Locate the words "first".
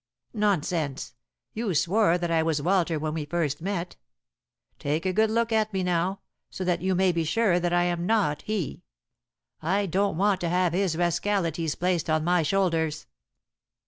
3.25-3.61